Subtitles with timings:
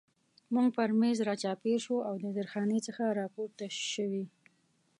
[0.53, 4.25] موږ پر مېز را چاپېر شو او د زیرخانې څخه را پورته شوي.